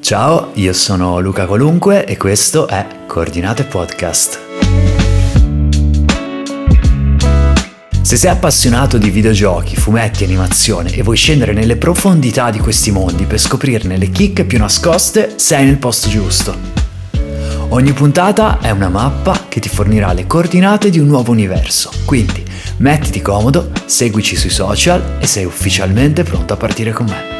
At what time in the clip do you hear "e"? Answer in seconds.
2.06-2.16, 10.92-11.02, 25.18-25.26